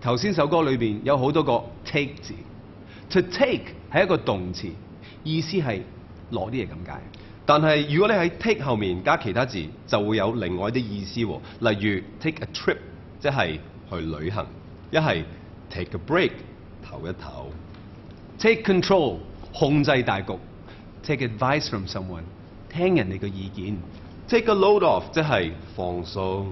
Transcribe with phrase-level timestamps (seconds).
[0.00, 2.32] 頭先首歌裏面有好多個 take 字
[3.10, 4.70] ，to take 係一個動詞，
[5.24, 5.80] 意思係
[6.30, 7.00] 攞啲嘢咁解。
[7.44, 11.38] 但係如果你喺 take 後面加其他字，就會有另外啲意思喎。
[11.70, 12.76] 例如 take a trip，
[13.18, 13.58] 即係
[13.90, 14.44] 去旅行；
[14.90, 15.24] 一係
[15.70, 16.30] take a break，
[16.86, 17.14] 唞一
[18.38, 19.16] 唞；take control，
[19.52, 20.34] 控制大局
[21.04, 22.22] ；take advice from someone，
[22.70, 23.76] 聽人哋嘅意見
[24.28, 26.44] ；take a load off，即係放鬆。